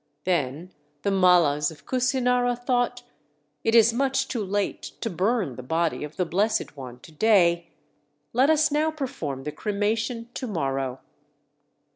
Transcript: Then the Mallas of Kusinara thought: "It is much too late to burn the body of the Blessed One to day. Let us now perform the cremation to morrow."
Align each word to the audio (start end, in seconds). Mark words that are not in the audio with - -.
Then 0.23 0.71
the 1.03 1.11
Mallas 1.11 1.69
of 1.69 1.85
Kusinara 1.85 2.55
thought: 2.55 3.03
"It 3.63 3.75
is 3.75 3.93
much 3.93 4.27
too 4.27 4.43
late 4.43 4.81
to 5.01 5.11
burn 5.11 5.57
the 5.57 5.61
body 5.61 6.03
of 6.03 6.15
the 6.15 6.25
Blessed 6.25 6.75
One 6.75 6.99
to 7.01 7.11
day. 7.11 7.67
Let 8.33 8.49
us 8.49 8.71
now 8.71 8.89
perform 8.89 9.43
the 9.43 9.51
cremation 9.51 10.29
to 10.33 10.47
morrow." 10.47 11.01